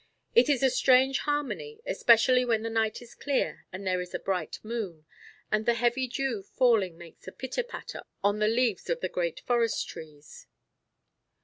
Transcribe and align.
It 0.33 0.49
is 0.49 0.63
a 0.63 0.71
strange 0.71 1.19
harmony, 1.19 1.79
especially 1.85 2.43
when 2.43 2.63
the 2.63 2.71
night 2.71 3.03
is 3.03 3.13
clear 3.13 3.67
and 3.71 3.85
there 3.85 4.01
is 4.01 4.15
a 4.15 4.19
bright 4.19 4.57
moon, 4.63 5.05
and 5.51 5.67
the 5.67 5.75
heavy 5.75 6.07
dew 6.07 6.41
falling 6.41 6.97
makes 6.97 7.27
a 7.27 7.31
pitter 7.31 7.61
patter 7.61 8.01
on 8.23 8.39
the 8.39 8.47
leaves 8.47 8.89
of 8.89 9.01
the 9.01 9.09
great 9.09 9.41
forest 9.41 9.87
trees. 9.87 10.47